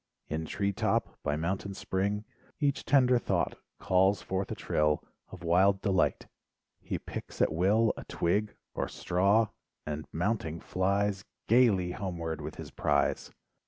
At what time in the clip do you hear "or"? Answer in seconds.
8.73-8.87